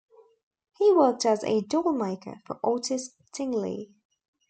[0.79, 3.93] He worked as a doll maker for Otis Tingely.